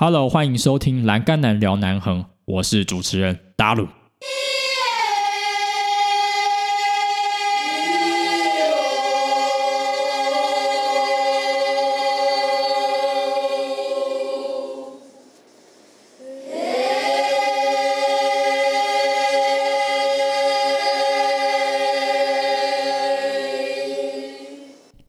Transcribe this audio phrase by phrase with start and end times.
[0.00, 3.88] Hello，欢迎收听《栏杆男聊南横》，我是主持人达鲁。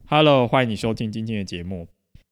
[0.08, 1.88] Hello，欢迎你收听今天的节目。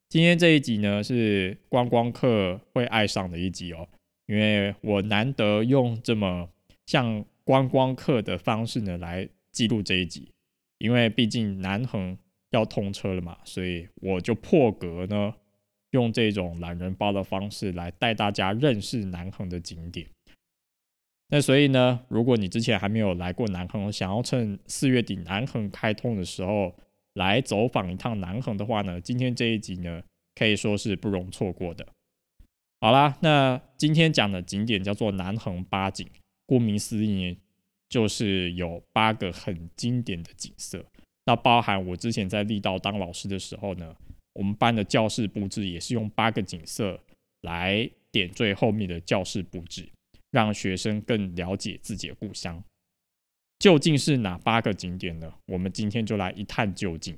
[0.10, 3.86] 今天这一集呢是观光客会爱上的一集哦，
[4.26, 6.50] 因为我难得用这么
[6.86, 10.32] 像观光客的方式呢来记录这一集，
[10.78, 12.18] 因为毕竟南横
[12.52, 15.34] 要通车了嘛，所以我就破格呢
[15.92, 20.08] 用这种懒人包的方式来带大家认识南横的景点。
[21.30, 26.74] 那所以呢，如果你之前还没有来过南横，想要趁四月底南横开通的时候，
[27.18, 30.04] 来走访一趟南横的话呢，今天这一集呢
[30.36, 31.86] 可以说是不容错过的。
[32.80, 36.08] 好啦，那今天讲的景点叫做南横八景，
[36.46, 37.36] 顾名思义
[37.90, 40.86] 就是有八个很经典的景色。
[41.26, 43.96] 那包含我之前在力道当老师的时候呢，
[44.34, 47.00] 我们班的教室布置也是用八个景色
[47.42, 49.90] 来点缀后面的教室布置，
[50.30, 52.64] 让学生更了解自己的故乡。
[53.60, 55.34] 究竟是哪八个景点呢？
[55.48, 57.18] 我们今天就来一探究竟。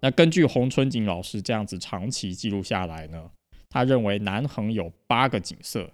[0.00, 3.32] 那根据洪春景老师这样子长期记录下来呢，
[3.68, 5.90] 他认为南横有八个景色，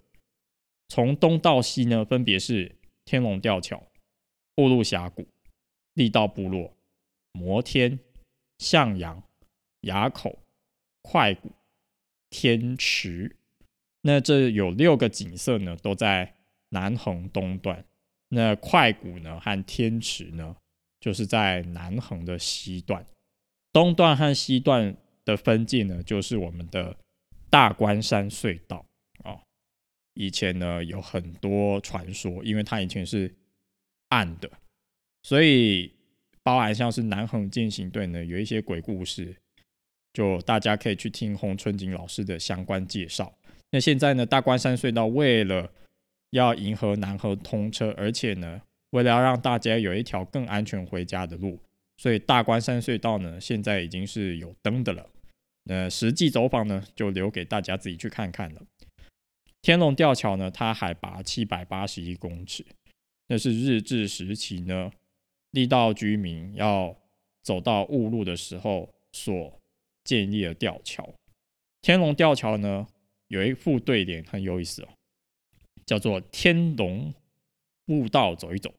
[0.91, 3.83] 从东到西呢，分别是天龙吊桥、
[4.59, 5.27] 雾路峡谷、
[5.95, 6.74] 力道部落。
[7.37, 7.99] 摩天、
[8.59, 9.23] 向阳、
[9.81, 10.39] 崖口、
[11.03, 11.51] 快谷、
[12.31, 13.37] 天池，
[14.03, 16.33] 那这有六个景色呢，都在
[16.69, 17.85] 南横东段。
[18.29, 20.57] 那快谷呢和天池呢，
[21.01, 23.05] 就是在南横的西段。
[23.73, 26.97] 东段和西段的分界呢，就是我们的
[27.51, 28.87] 大关山隧道
[29.25, 29.43] 啊。
[30.15, 33.35] 以前呢有很多传说，因为它以前是
[34.11, 34.49] 暗的，
[35.25, 35.93] 所以。
[36.45, 39.35] 包含像是南横践行队呢，有一些鬼故事，
[40.13, 43.35] 就大家可以去听洪春景老师的相关介绍。
[43.71, 45.73] 那现在呢，大关山隧道为了
[46.31, 48.61] 要迎合南河通车，而且呢，
[48.91, 51.59] 为了要让大家有一条更安全回家的路，
[51.97, 55.09] 所以大关山隧道呢，现在已经是有灯的了。
[55.65, 58.61] 那实际走访呢，就留给大家自己去看看了。
[59.63, 62.63] 天龙吊桥呢，它海拔七百八十一公尺，
[63.29, 64.93] 那是日治时期呢。
[65.55, 66.95] 力道居民要
[67.43, 69.61] 走到雾路的时候所
[70.03, 71.09] 建立的吊桥，
[71.81, 72.85] 天龙吊桥呢
[73.29, 74.89] 有一副对联很有意思哦，
[75.87, 77.15] 叫做“天龙
[77.87, 78.75] 步道走一走，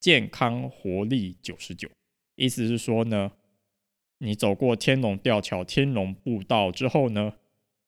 [0.00, 1.90] 健康活力九十九”。
[2.36, 3.30] 意思是说呢，
[4.18, 7.34] 你走过天龙吊桥、天龙步道之后呢，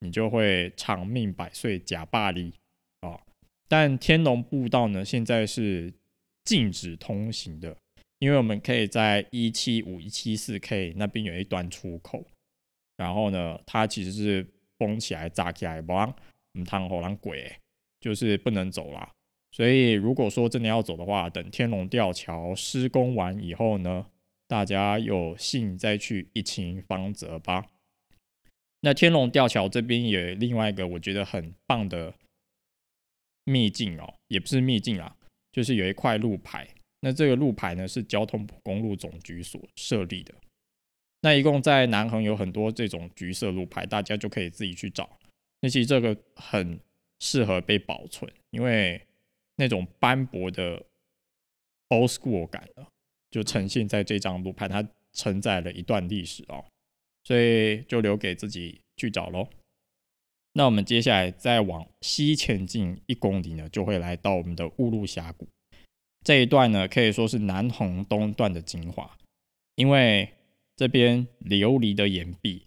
[0.00, 2.52] 你就会长命百岁、假霸力
[3.00, 3.18] 啊。
[3.66, 5.94] 但天龙步道呢，现在是
[6.44, 7.74] 禁止通行的。
[8.20, 12.24] 因为我们可以在一七五一七四 K 那边有一段出口，
[12.96, 14.46] 然后呢，它其实是
[14.78, 17.50] 封起来、炸起来，不让我们趟火狼鬼，
[17.98, 19.10] 就是不能走啦。
[19.52, 24.06] 所以如果说真的要走的话，等天龙吊桥施工完以后呢，
[24.46, 27.70] 大家有幸再去一清方泽吧。
[28.82, 32.14] 那天龙吊桥这边有另外一个我觉得很棒的
[33.44, 35.16] 秘境哦，也不是秘境啊，
[35.50, 36.68] 就是有一块路牌。
[37.00, 40.34] 那这个路牌呢是交通公路总局所设立的。
[41.22, 45.18] 那一共在南横有很多这种橘色路牌，大家就可以自己去找。
[45.60, 46.80] 那其实这个很
[47.18, 49.00] 适合被保存，因为
[49.56, 50.82] 那种斑驳的
[51.88, 52.86] old school 感呢，
[53.30, 56.64] 就呈现在这张路牌，它承载了一段历史哦，
[57.24, 59.46] 所以就留给自己去找喽。
[60.54, 65.46] 那我们接下来再往西前进一公里呢，就会来到我们的雾路峡谷。
[66.22, 69.16] 这一段呢，可以说是南红东段的精华，
[69.74, 70.28] 因为
[70.76, 72.66] 这边琉璃的岩壁，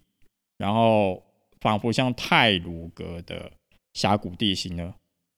[0.58, 1.24] 然后
[1.62, 3.52] 仿佛像泰鲁阁的
[3.94, 4.96] 峡谷地形呢，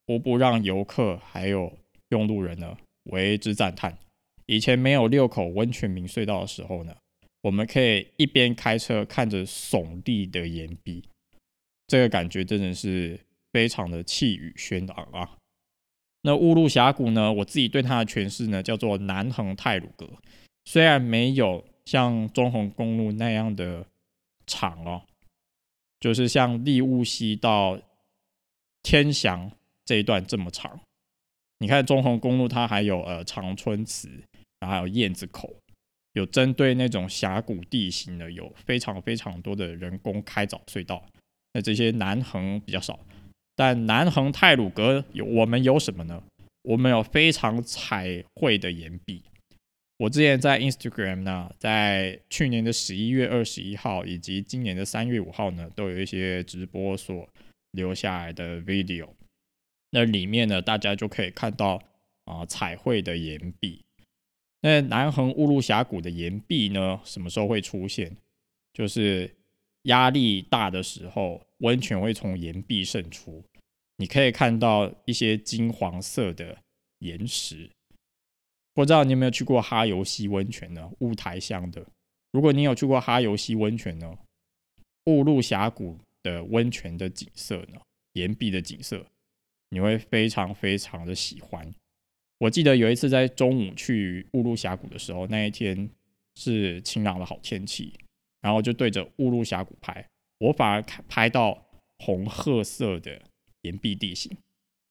[0.07, 1.77] 无不让游客还有
[2.09, 3.97] 用路人呢为之赞叹。
[4.45, 6.95] 以前没有六口温泉明隧道的时候呢，
[7.41, 11.03] 我们可以一边开车看着耸立的岩壁，
[11.87, 13.19] 这个感觉真的是
[13.51, 15.37] 非常的气宇轩昂啊。
[16.25, 17.31] 那乌路峡谷呢？
[17.31, 20.09] 我自己对它的诠释呢，叫做南横泰鲁阁。
[20.65, 23.85] 虽然没有像中横公路那样的
[24.47, 25.03] 长哦，
[25.99, 27.79] 就是像立雾溪到
[28.81, 29.51] 天祥
[29.85, 30.79] 这一段这么长。
[31.59, 34.09] 你看中横公路，它还有呃长春祠，
[34.59, 35.53] 然后还有燕子口，
[36.13, 41.05] 有针对那种峡谷地形的，有非常非常多的人工开凿隧道。
[41.53, 42.99] 那这些南横比较少，
[43.55, 46.21] 但南横泰鲁阁有我们有什么呢？
[46.63, 49.23] 我们有非常彩绘的岩壁。
[49.97, 57.29] 我之前在 Instagram 呢，在去年的十一月二十一号以及今年的三月五号呢，都有一些直播所
[57.71, 59.07] 留下来的 video。
[59.91, 61.81] 那里面呢，大家就可以看到
[62.25, 63.85] 啊彩绘的岩壁。
[64.61, 68.11] 那南横乌路峡谷的岩壁呢，什么时候会出现？
[68.73, 69.33] 就是
[69.85, 73.43] 压力大的时候，温泉会从岩壁渗出，
[73.97, 76.57] 你可以看到一些金黄色的
[76.99, 77.69] 岩石。
[78.73, 80.91] 不知道你有没有去过哈游溪温泉呢？
[80.99, 81.85] 雾台乡的。
[82.31, 84.17] 如果你有去过哈游溪温泉呢，
[85.05, 87.79] 雾路峡谷的温泉的景色呢，
[88.13, 89.05] 岩壁的景色。
[89.69, 91.73] 你会非常非常的喜欢。
[92.37, 95.89] 我记得有一次在中午去乌鲁峡谷的时候，那一天
[96.35, 97.93] 是晴朗的好天气，
[98.45, 100.07] 然后就对着乌鲁峡谷拍，
[100.37, 101.65] 我反而拍到
[101.97, 103.19] 红褐色的
[103.61, 104.31] 岩壁地形，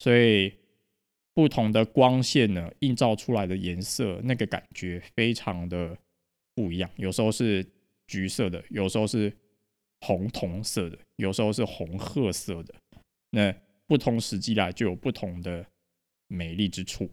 [0.00, 0.52] 所以
[1.32, 5.96] 不同的光线呢映照出来的颜色，那个感觉非常的
[6.52, 6.90] 不一样。
[6.96, 7.64] 有时候是
[8.08, 9.32] 橘色的，有时候是
[10.00, 12.74] 红铜色的，有时候是红褐色的。
[13.30, 13.54] 那
[13.86, 15.64] 不同时机来就有不同的
[16.26, 17.08] 美丽之处，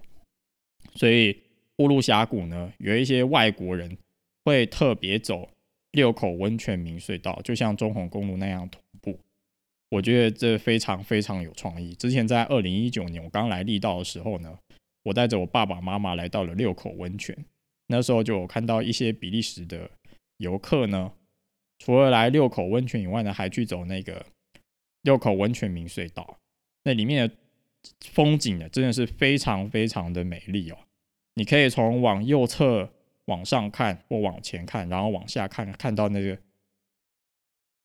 [0.95, 1.39] 所以
[1.77, 3.95] 乌鲁峡谷呢，有一些外国人
[4.43, 5.47] 会特别走
[5.91, 9.19] 六口温泉明隧道，就像中红公路那样同步。
[9.89, 11.93] 我觉得这非常非常有创意。
[11.95, 14.57] 之前在二零一九年我刚来力道的时候呢，
[15.03, 17.37] 我带着我爸爸妈妈来到了六口温泉，
[17.87, 19.91] 那时候就有看到一些比利时的
[20.37, 21.11] 游客呢，
[21.79, 24.25] 除了来六口温泉以外呢，还去走那个
[25.01, 26.37] 六口温泉明隧道。
[26.85, 27.35] 那里面的
[28.11, 30.77] 风景呢，真的是非常非常的美丽哦。
[31.35, 32.93] 你可以从往右侧
[33.31, 36.37] 往上看，或往前看，然后往下看，看到那个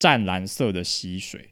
[0.00, 1.50] 湛蓝色的溪水。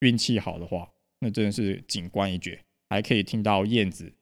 [0.00, 0.88] 运气好的话，
[1.20, 4.12] 那真的是景观一绝，还可以听到燕子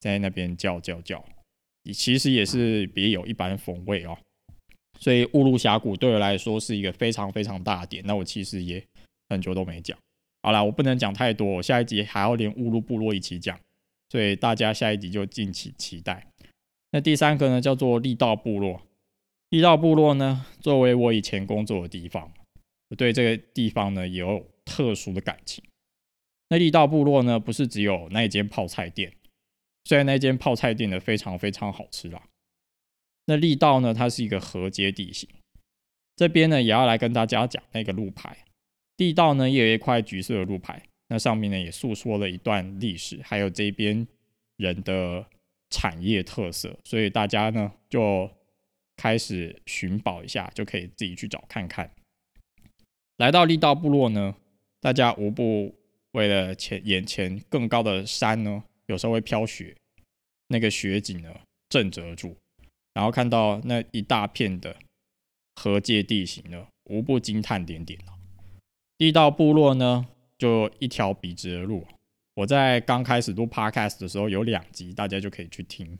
[0.00, 1.22] 在那边叫叫叫。
[1.94, 4.18] 其实也是别有一般风味哦。
[4.98, 8.04] 所以乌鲁峡谷对我来说是一个非常非常大的点。
[8.06, 8.84] 那我其实也
[9.28, 9.96] 很久都没讲。
[10.42, 13.58] 好了，我不能讲太多，我下一集还要连乌鲁部落一起讲，
[14.08, 16.26] 所以大家下一集就敬请期待。
[16.92, 18.82] 那第三个呢，叫做力道部落。
[19.50, 22.32] 力道部落呢，作为我以前工作的地方，
[22.88, 25.64] 我对这个地方呢有特殊的感情。
[26.48, 29.12] 那力道部落呢，不是只有那一间泡菜店，
[29.84, 32.22] 虽然那间泡菜店呢非常非常好吃啦。
[33.26, 35.28] 那力道呢，它是一个河阶地形，
[36.16, 38.44] 这边呢也要来跟大家讲那个路牌。
[38.96, 44.06] 地道呢也有一块橘色的路牌，那上面呢也诉说了一段历史，还有这边
[44.56, 45.24] 人的
[45.70, 48.30] 产业特色，所以大家呢就
[48.96, 51.90] 开始寻宝一下，就可以自己去找看看。
[53.16, 54.34] 来到力道部落呢，
[54.80, 55.74] 大家无不
[56.12, 59.76] 为了前眼前更高的山呢，有时候会飘雪，
[60.48, 61.32] 那个雪景呢
[61.68, 62.36] 震慑住，
[62.94, 64.76] 然后看到那一大片的
[65.54, 67.98] 河界地形呢，无不惊叹点点
[68.98, 70.06] 地道部落呢，
[70.36, 71.86] 就一条笔直的路。
[72.40, 75.98] 我在刚开始录 podcast 的时候有两集，大家就可以去听。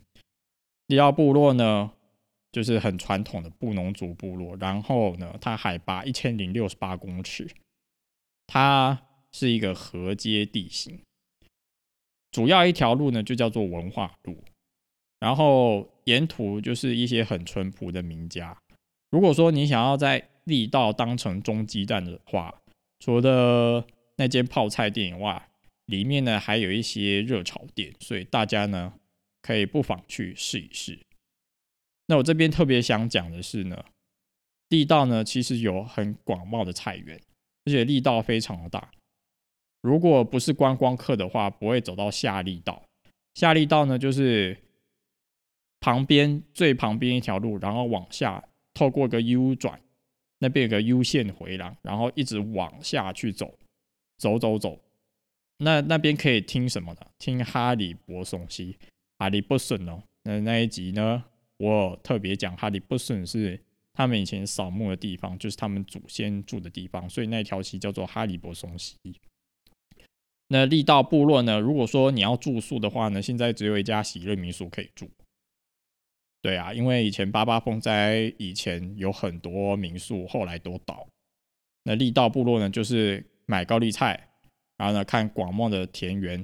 [0.87, 1.91] 地道部落呢，
[2.51, 4.57] 就是很传统的布农族部落。
[4.57, 7.47] 然后呢，它海拔一千零六十八公尺，
[8.47, 8.99] 它
[9.31, 10.99] 是一个河阶地形。
[12.31, 14.43] 主要一条路呢，就叫做文化路。
[15.19, 18.57] 然后沿途就是一些很淳朴的民家。
[19.11, 22.51] 如果说你想要在地道当成中继站的话，
[22.99, 25.47] 除了那间泡菜店以外，
[25.91, 28.93] 里面呢还有一些热炒店，所以大家呢
[29.41, 30.97] 可以不妨去试一试。
[32.07, 33.85] 那我这边特别想讲的是呢，
[34.69, 37.21] 地道呢其实有很广袤的菜园，
[37.65, 38.89] 而且力道非常的大。
[39.81, 42.83] 如果不是观光客的话，不会走到下力道。
[43.35, 44.57] 下力道呢就是
[45.79, 48.43] 旁边最旁边一条路，然后往下
[48.73, 49.79] 透过个 U 转。
[50.43, 53.59] 那边有个 U 线回廊，然后一直往下去走，
[54.17, 54.81] 走走走。
[55.63, 57.01] 那那边可以听什么呢？
[57.19, 58.77] 听哈利波松西，
[59.19, 60.01] 哈利波森哦。
[60.23, 61.23] 那那一集呢，
[61.57, 63.59] 我特别讲哈利波森是
[63.93, 68.97] 他们以前扫墓的地方，就是他们祖先住的地方，所以那条溪叫做哈利波松溪。
[70.47, 71.59] 那力道部落呢？
[71.59, 75.09] 如果说你要住宿的话呢，现在只有一家喜乐民宿可以住。
[76.41, 81.07] 对啊，因为以前八八风灾以前有很多民宿，后来都倒。
[81.83, 84.30] 那力道部落呢，就是买高丽菜，
[84.81, 86.43] 然后呢看广袤的田园，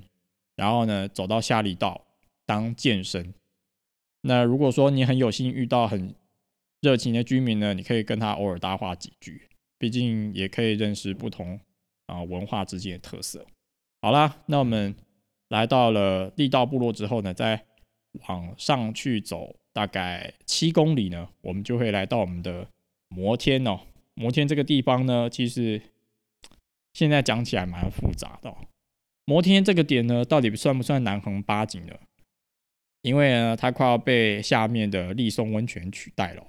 [0.55, 2.05] 然后呢走到下里道
[2.45, 3.33] 当健身。
[4.21, 6.13] 那如果说你很有幸遇到很
[6.81, 11.59] 热情的居民呢，你可以跟他偶尔搭话几句，毕竟也可以认识不同
[12.05, 13.43] 啊文化之间的特色。
[14.03, 14.95] 好啦，那我们
[15.49, 17.65] 来到了地道部落之后呢，再
[18.27, 22.67] 往上去走大概七公里呢，我们就会来到我们的
[23.07, 23.79] 摩天哦。
[24.13, 25.81] 摩天这个地方呢，其实
[26.97, 28.49] 现在讲起来蛮复杂的。
[28.49, 28.57] 哦
[29.25, 31.93] 摩天这个点呢，到底算不算南横八景呢？
[33.01, 36.47] 因为呢，它快要被下面的立松温泉取代了，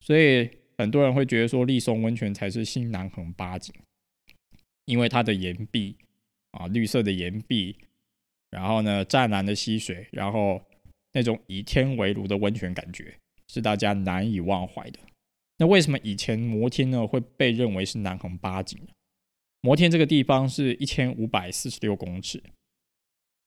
[0.00, 3.72] 所以很多人会觉得说立松温泉才是新南横八景，
[4.84, 5.96] 因为它的岩壁
[6.50, 7.76] 啊，绿色的岩壁，
[8.50, 10.60] 然后呢，湛蓝的溪水，然后
[11.12, 13.16] 那种以天为炉的温泉感觉，
[13.46, 14.98] 是大家难以忘怀的。
[15.56, 18.88] 那为什么以前摩天呢会被认为是南横八景呢？
[19.60, 22.42] 摩天这个地方是一千五百四十六公尺。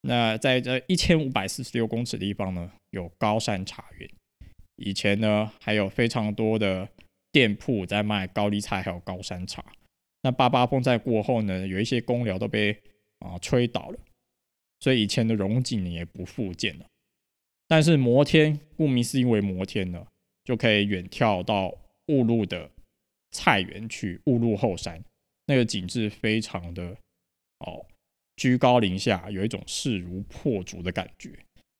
[0.01, 4.10] 那在这一千五百四十六公尺的地方呢，有高山茶园。
[4.77, 6.89] 以前呢，还有非常多的
[7.32, 9.63] 店铺在卖高丽菜，还有高山茶。
[10.24, 12.75] 那八八风灾过后呢，有一些公寮都被
[13.20, 14.00] 啊吹倒了，
[14.80, 16.86] 所以以前的荣景也不复见了。
[17.68, 20.06] 但是摩天，顾名思义为摩天呢，
[20.44, 21.74] 就可以远眺到
[22.08, 22.70] 雾路的
[23.32, 25.01] 菜园去，雾路后山
[25.51, 26.96] 那个景致非常的
[27.60, 27.86] 哦。
[28.38, 31.31] 居高临下，有一种势如破竹的感觉，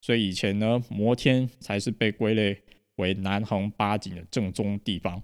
[0.02, 2.62] 所以以前呢，摩天才是被归类
[2.96, 5.20] 为南横八景的正宗地方。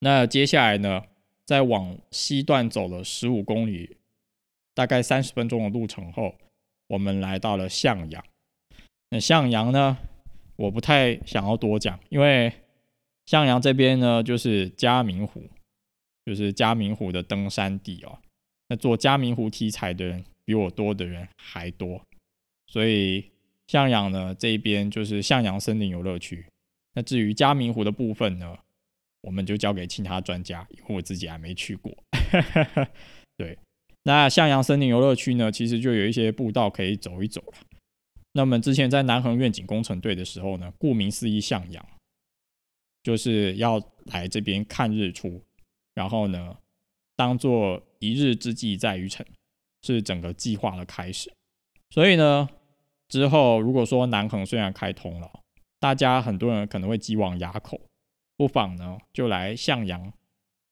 [0.00, 1.04] 那接下来呢，
[1.46, 3.96] 再往西段走了十五公里，
[4.74, 6.34] 大概三十分钟的路程后，
[6.88, 8.22] 我们来到了向阳。
[9.10, 9.96] 那向阳呢，
[10.56, 12.52] 我不太想要多讲，因为
[13.24, 15.42] 向阳这边呢，就是嘉明湖，
[16.28, 18.18] 就是嘉明湖的登山地哦。
[18.68, 21.98] 那做嘉明湖题材的人比我多的人还多，
[22.66, 23.24] 所以
[23.66, 26.44] 向阳呢这一边就是向阳森林游乐区。
[26.92, 28.54] 那至于嘉明湖的部分呢，
[29.22, 31.96] 我们就交给其他专家，因为我自己还没去过。
[33.38, 33.58] 对，
[34.02, 37.54] 那向阳森林游乐区呢，其实就有一些步道可以走一走了。
[38.32, 41.82] 那么之前在南横愿景工程队的时候呢，顾名思义向阳，
[43.02, 43.82] 就是要
[44.12, 45.42] 来这边看日出，
[45.98, 46.56] 然后呢。
[47.18, 49.26] 当做一日之计在于晨，
[49.82, 51.32] 是整个计划的开始。
[51.90, 52.48] 所以呢，
[53.08, 55.28] 之后如果说南横虽然开通了，
[55.80, 57.80] 大家很多人可能会寄往垭口，
[58.36, 60.12] 不妨呢就来向阳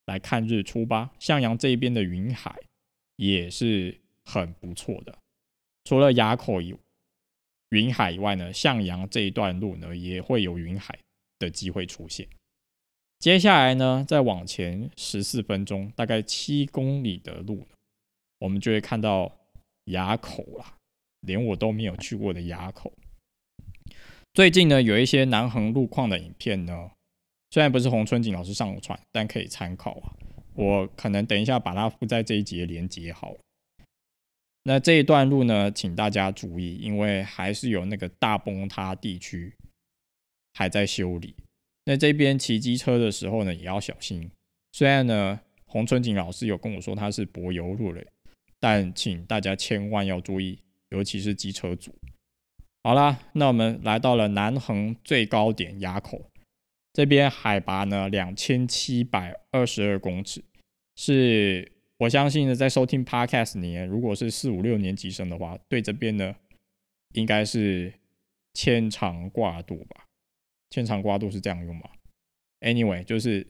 [0.05, 1.11] 来看日出吧。
[1.19, 2.57] 向阳这边的云海
[3.17, 5.19] 也是很不错的。
[5.83, 6.77] 除了垭口以
[7.71, 10.97] 云海以外呢，向阳这一段路呢也会有云海
[11.41, 12.29] 的机会出现。
[13.19, 17.67] 接下来呢，再往前十四分钟，大概七公里的路，
[18.39, 19.33] 我们就会看到
[19.87, 20.77] 垭口啦，
[21.23, 22.93] 连我都没有去过的垭口。
[24.35, 26.91] 最近呢，有一些南横路况的影片呢，
[27.51, 30.13] 虽然不是洪春景老师上传，但可以参考啊。
[30.55, 33.35] 我可能等一下把它附在这一节连接好。
[34.63, 39.55] 那这一段路呢，请大家注意，因为还是有那个大崩塌地区
[40.55, 41.35] 还在修理。
[41.87, 44.31] 那这边骑机车的时候呢，也要小心。
[44.73, 48.07] 虽然呢，洪春景老师有跟我说他是柏油路嘞，
[48.61, 50.59] 但请大家千万要注意，
[50.91, 51.95] 尤其是机车组。
[52.83, 56.31] 好啦，那我们来到了南横最高点垭口，
[56.93, 60.43] 这边海拔呢两千七百二十二公尺，
[60.97, 66.35] 是我相信呢，在收听 Podcast 年如果是四五六年级生的话，对这边呢
[67.15, 67.93] 应该是
[68.55, 70.06] 牵肠挂肚吧。
[70.71, 71.89] 牵肠挂肚是这样用吗
[72.61, 73.47] ？Anyway，就是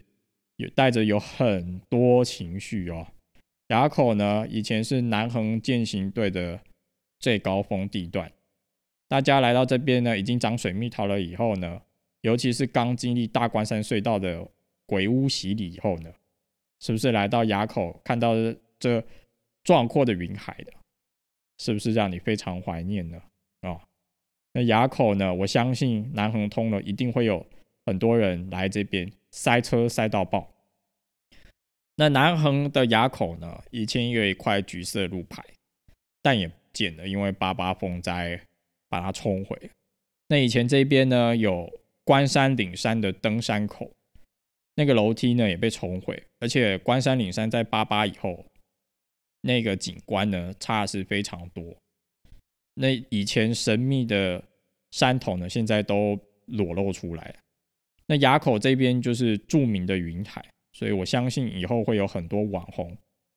[0.57, 3.07] 有带着有很多情绪哦。
[3.69, 6.61] 垭口呢，以前是南横践行队的
[7.19, 8.31] 最高峰地段。
[9.09, 11.83] 大家来到这边呢，已经长水蜜桃了以后呢，
[12.21, 14.49] 尤其是刚经历大关山隧道的
[14.87, 16.13] 鬼屋洗礼以后呢，
[16.81, 18.35] 是不是来到垭口看到
[18.79, 19.05] 这
[19.65, 20.73] 壮阔的云海的，
[21.59, 23.21] 是不是让你非常怀念呢？
[24.57, 25.35] 那垭口呢？
[25.35, 27.45] 我相信南横通了，一定会有
[27.85, 30.51] 很多人来这边塞车塞到爆。
[31.97, 33.63] 那南横的垭口呢？
[33.71, 35.45] 以前有一块橘色路牌，
[36.23, 38.41] 但也不见了，因为八八风灾
[38.89, 39.71] 把它冲毁。
[40.29, 41.71] 那以前这边呢，有
[42.03, 43.91] 关山岭山的登山口，
[44.77, 48.43] 那个楼梯呢也被冲毁，而且关山岭山在八八以后，
[49.43, 51.77] 那个景观呢差是非常多。
[52.79, 54.43] 那以前神秘的
[54.91, 57.35] 山头呢，现在都裸露出来了。
[58.07, 62.97] 那垭口这边就是著名的云海，所以我相信以后会有很多网红、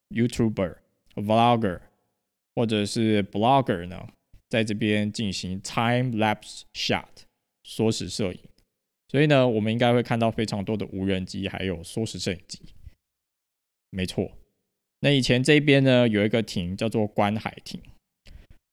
[0.10, 0.76] YouTuber、
[1.16, 1.80] Vlogger
[2.54, 4.08] 或者是 Blogger 呢，
[4.50, 7.24] 在这边进行 time lapse shot
[7.64, 8.40] 缩时摄影，
[9.08, 12.60] 所以呢，我们应该会看到非常多的无人机，还有缩时摄影机。
[13.90, 14.32] 没错，
[15.00, 17.82] 那以前这边呢有一个亭叫做观海亭，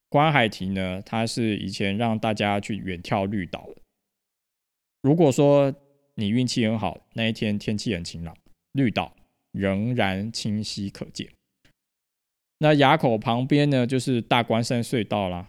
[0.08, 3.76] 观海亭呢，它是以前让大家去远眺绿岛的。
[5.02, 5.74] 如果说
[6.14, 8.36] 你运气很好，那一天天气很晴朗，
[8.72, 9.14] 绿岛
[9.52, 11.28] 仍然清晰可见。
[12.58, 15.48] 那垭口旁边呢，就是大关山隧道啦。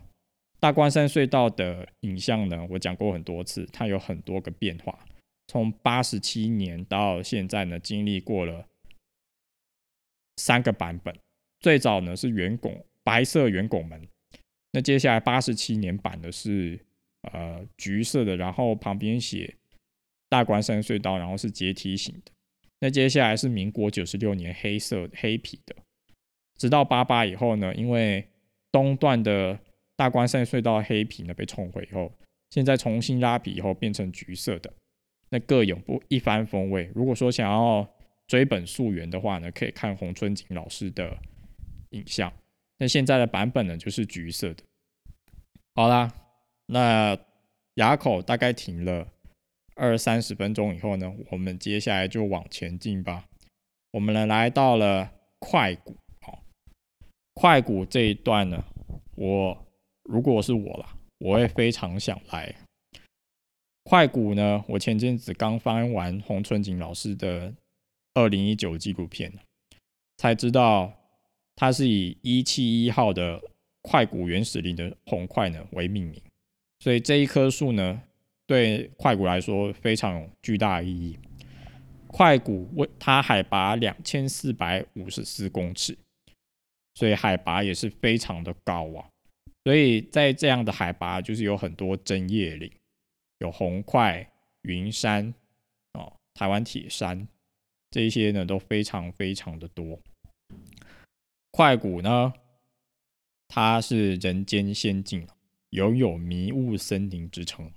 [0.59, 4.97] 大关山隧道的影像呢，我讲过很多次，它有很多个变化。
[5.47, 8.65] 从八十七年到现在呢，经历过了
[10.37, 11.15] 三个版本。
[11.59, 14.07] 最早呢是圆拱白色圆拱门，
[14.77, 16.79] 那接下来八十七年版的是
[17.33, 19.51] 呃橘色的，然后旁边写
[20.29, 22.31] 大关山隧道，然后是阶梯型的。
[22.81, 25.75] 那接下来是民国九十六年黑色黑皮的。
[26.59, 28.23] 直到八八以后呢，因为
[28.71, 29.59] 东段的
[29.95, 32.13] 大关山隧道黑皮呢被冲毁以后，
[32.51, 34.71] 现在重新拉皮以后变成橘色的，
[35.31, 36.91] 那各有不一番风味。
[36.93, 37.89] 如果说想要
[38.27, 41.17] 追本溯源的话呢，可以看洪春景老师的
[41.89, 42.31] 影像。
[42.77, 44.63] 那现在的版本呢就是橘色的。
[45.77, 46.11] 好啦，
[46.65, 47.15] 那
[47.75, 49.07] 垭口大概停了
[49.75, 53.25] 二三十分钟以后呢，我们接下来就往前进吧。
[53.91, 55.95] 我们呢来到了快谷。
[57.35, 58.65] 快谷这一段呢，
[59.13, 59.67] 我
[60.01, 62.55] 如果是我啦，我会非常想来。
[63.83, 67.53] 快谷呢，我前阵子刚翻完洪春景老师的
[68.15, 69.31] 二零一九纪录片，
[70.17, 70.91] 才知道
[71.55, 73.39] 它是以一七一号的
[73.87, 76.21] 快谷原始林的红块呢为命名，
[76.79, 78.01] 所以这一棵树呢，
[78.45, 81.17] 对快谷来说非常有巨大意义。
[82.07, 85.97] 快谷为它海拔两千四百五十四公尺。
[86.95, 89.05] 所以海拔也是非常的高啊，
[89.63, 92.71] 所以在这样的海拔，就是有很多针叶林，
[93.37, 94.27] 有红块、
[94.63, 95.31] 云杉
[95.93, 97.27] 哦，台湾铁杉
[97.91, 99.99] 这一些呢都非常非常的多。
[101.51, 102.33] 快谷呢，
[103.47, 105.27] 它是人间仙境，
[105.71, 107.71] 拥有迷雾森林之称。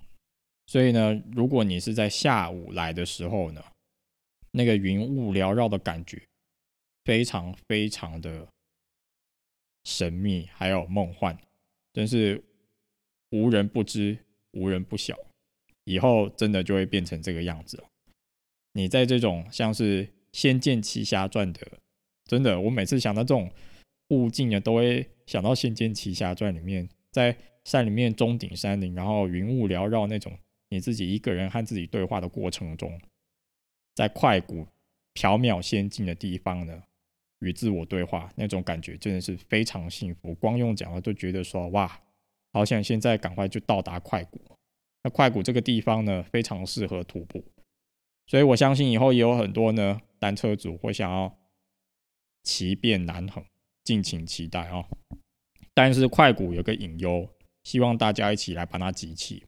[0.66, 3.64] 所以呢，如果你是在下午来的时候呢，
[4.52, 6.22] 那个云雾缭绕的感觉，
[7.04, 8.48] 非常非常的。
[9.82, 11.36] 神秘还有梦幻，
[11.94, 12.44] 真是
[13.30, 14.18] 无人不知，
[14.50, 15.16] 无人不晓。
[15.84, 17.84] 以后真的就会变成这个样子了
[18.74, 21.66] 你在这种像是《仙剑奇侠传》的，
[22.26, 23.50] 真的，我每次想到这种
[24.08, 30.36] 物境呢，都会想到《仙剑奇侠传》里面，在山里面中顶山林，然后云雾缭绕那种，
[30.70, 33.00] 你自己一个人和自己对话的过程中，
[33.94, 34.66] 在快谷
[35.14, 36.82] 缥缈仙境的地方呢。
[37.38, 42.02] 与自我对话那种感觉真的是非常幸福，光用讲了就觉得说哇，
[42.52, 44.38] 好想现在赶快就到达快谷。
[45.04, 47.42] 那快谷这个地方呢，非常适合徒步，
[48.26, 51.38] 所以我相信以后也有很多呢单车主会想要
[52.42, 53.42] 骑遍南横，
[53.84, 54.84] 敬请期待哦。
[55.82, 57.26] 但是快谷有个隐忧，
[57.64, 59.42] 希望大家一起来把它集齐，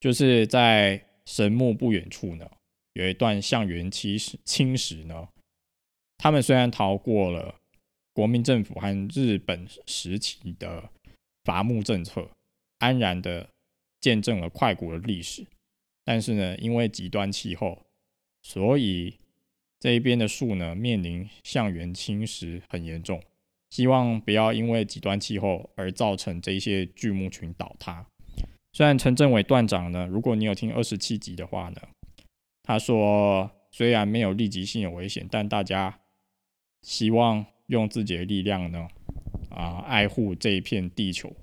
[0.00, 2.50] 就是在神木不远处呢，
[2.94, 5.28] 有一段象原青石侵蚀呢。
[6.16, 7.56] 他们虽然逃过了
[8.14, 10.88] 国民政府和日本时期的
[11.44, 12.26] 伐木政策，
[12.78, 13.46] 安然的
[14.00, 15.46] 见证了快谷的历史，
[16.06, 17.84] 但是呢，因为极端气候，
[18.42, 19.18] 所以
[19.78, 23.22] 这一边的树呢面临象原侵蚀很严重。
[23.70, 28.06] 希望不要因为极端气候而造成这些巨木群倒塌。
[28.72, 31.80] 虽然陈政伟段长呢，如果你有听二十七集的话呢，
[32.62, 36.00] 他说虽然没有立即性的危险，但大家。
[36.82, 38.86] 希望用自己的力量呢，
[39.48, 41.34] 啊，爱护这一片地球，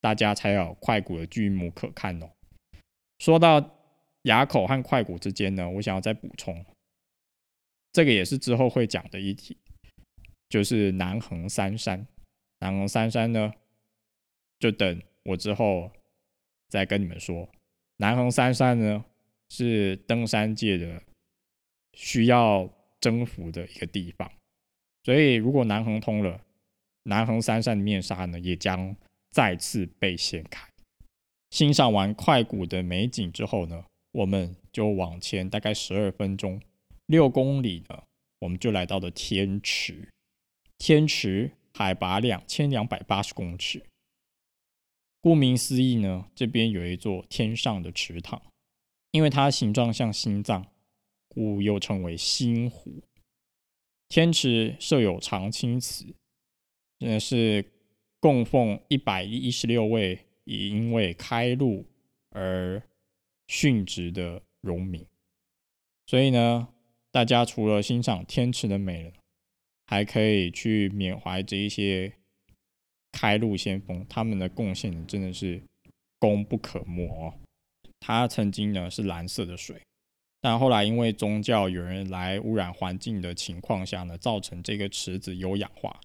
[0.00, 2.30] 大家才有快谷的剧目可看哦。
[3.18, 3.68] 说到
[4.22, 6.64] 崖口和快谷之间呢，我想要再补充，
[7.92, 9.56] 这个也是之后会讲的一题，
[10.48, 12.06] 就是南横三山。
[12.60, 13.52] 南横三山呢，
[14.58, 15.90] 就等我之后
[16.68, 17.48] 再跟你们说。
[17.98, 19.04] 南横三山呢，
[19.48, 21.02] 是登山界的
[21.92, 22.68] 需要
[23.00, 24.30] 征服的一个地方。
[25.04, 26.40] 所以，如果南横通了，
[27.04, 28.96] 南横山的面纱呢，也将
[29.30, 30.68] 再次被掀开。
[31.50, 36.60] 欣赏完快谷的美景之后呢，我们就往前大概十二分钟，
[37.06, 38.02] 六公里呢，
[38.40, 40.08] 我们就来到了天池。
[40.78, 43.84] 天池海拔两千两百八十公尺。
[45.20, 48.40] 顾名思义呢，这边有一座天上的池塘，
[49.10, 50.66] 因为它形状像心脏，
[51.28, 53.02] 故又称为心湖。
[54.08, 56.14] 天池设有长青祠，
[56.98, 57.72] 那是
[58.20, 61.84] 供奉一百一十六位因为开路
[62.30, 62.80] 而
[63.48, 65.04] 殉职的荣民。
[66.06, 66.68] 所以呢，
[67.10, 69.12] 大家除了欣赏天池的美人，
[69.86, 72.12] 还可以去缅怀这一些
[73.12, 75.62] 开路先锋，他们的贡献真的是
[76.18, 77.34] 功不可没哦。
[78.00, 79.80] 它曾经呢是蓝色的水，
[80.40, 85.98] 但后来因为宗教有人来污染环境的情况下呢，造成这个池子有氧化，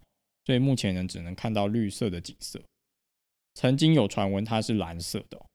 [0.45, 2.61] 所以目前呢只能看到绿色的景色。
[3.55, 5.45] 曾经有传闻它是蓝色的，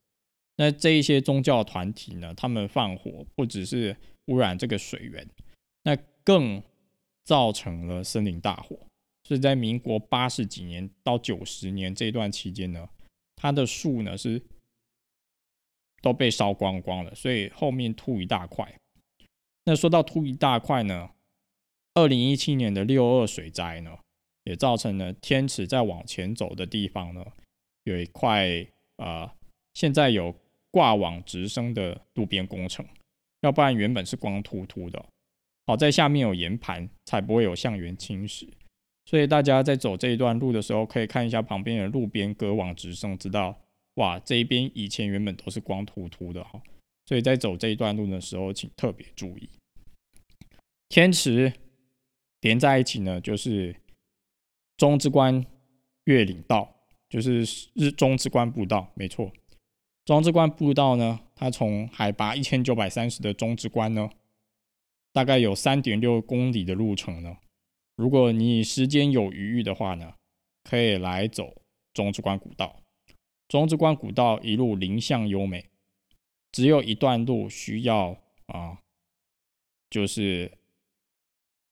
[0.57, 5.27] 那这一些宗教团体呢，他们放火不只是污染这个水源，
[5.85, 6.63] 那更
[7.27, 8.79] 造成了森林大火。
[9.29, 12.89] 是在民国八十几年到九十年这段期间呢，
[13.37, 14.43] 它的树呢是。
[16.03, 18.79] 都被烧光光了，所以后面秃一大块。
[19.65, 21.11] 那说到秃一大块呢，
[21.95, 23.99] 二零一七年的六二水灾呢，
[24.45, 27.27] 也造成了天池在往前走的地方呢，
[27.85, 28.65] 有一块
[28.97, 29.35] 啊，
[29.75, 30.33] 现在有
[30.71, 32.87] 挂网直升的路边工程，
[33.41, 35.05] 要不然原本是光秃秃的。
[35.67, 38.49] 好在下面有岩盘，才不会有象源侵蚀。
[39.05, 43.61] 所以大家在走这一段路的时候，可以看一下旁边的路边割网直升，知道。
[43.95, 46.61] 哇，这一边以前原本都是光秃秃的哈，
[47.07, 49.49] 所以在走这一段路的时候，请特别注意。
[50.89, 51.53] 天池
[52.43, 53.75] 连在一起呢，就是
[54.77, 55.45] 中之关
[56.05, 56.77] 越岭道，
[57.09, 57.43] 就是
[57.75, 59.33] 日中之关步道，没错。
[60.05, 64.11] 中之关步道呢，它从海拔一千九百三十的中之关呢，
[65.17, 67.39] 大概有三点六公里的路程呢。
[67.97, 70.13] 如果你时间有余裕的话呢，
[70.63, 71.55] 可以来走
[71.95, 72.83] 中之关古道。
[73.49, 75.71] 中之关古道一路林相优美，
[76.53, 78.15] 只有一段路需要
[78.49, 78.83] 啊，
[79.89, 80.53] 就是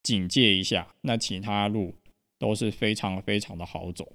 [0.02, 0.94] 警戒一下。
[1.02, 1.94] 那其他路
[2.38, 4.11] 都是非常非常的好走。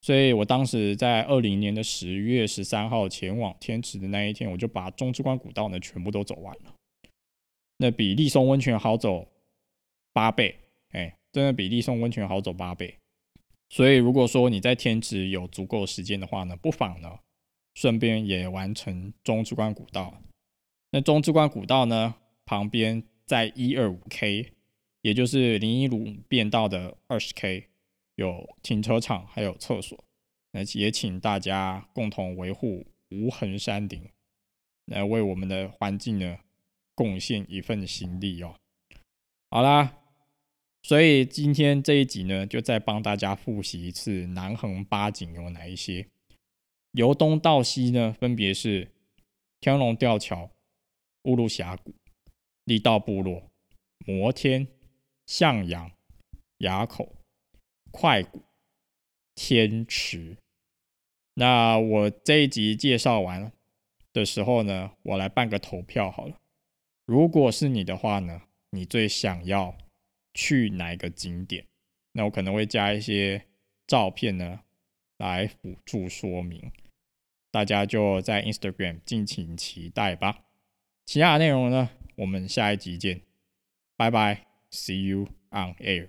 [0.00, 6.74] 所以我当时在二零年的十月十三号前往天池的那一天，我就把中之关古道呢全部都走完了。
[7.82, 9.26] 那比立松温泉好走
[10.12, 10.56] 八倍，
[10.90, 12.96] 哎，真的比立松温泉好走八倍。
[13.70, 17.18] 所以，如果说你在天池有足够时间的话呢，不妨呢，
[17.74, 20.22] 顺便也完成中之关古道。
[20.92, 22.14] 那中之关古道呢，
[22.44, 24.52] 旁边在一二五 K，
[25.00, 27.66] 也就是林荫路变道的二十 K，
[28.14, 29.98] 有停车场，还有厕所。
[30.52, 34.08] 那也请大家共同维护无痕山顶，
[34.86, 36.38] 来为我们的环境呢
[36.94, 38.56] 贡献一份心力哦。
[39.50, 39.98] 好啦。
[40.84, 46.08] 所以今天这一集呢，就再帮大家复习一次南横八景有哪一些。
[46.90, 48.90] 由东到西呢，分别是
[49.60, 50.50] 天龙吊桥、
[51.22, 51.94] 乌鲁峡谷、
[52.64, 53.48] 力道部落、
[54.04, 54.66] 摩天、
[55.24, 55.92] 向阳、
[56.58, 57.14] 崖口、
[57.92, 58.42] 快谷、
[59.36, 60.36] 天池。
[61.34, 63.52] 那我这一集介绍完
[64.12, 66.36] 的时候呢，我来办个投票好了。
[67.06, 69.76] 如果是你的话呢，你最想要？
[70.34, 71.66] 去哪个景点？
[72.12, 73.44] 那我可能会加一些
[73.86, 74.60] 照片呢，
[75.18, 76.72] 来辅助说明。
[77.50, 80.46] 大家就在 Instagram 敬请期待吧。
[81.04, 83.20] 其他的内容呢，我们下一集见，
[83.94, 86.08] 拜拜，See you on air。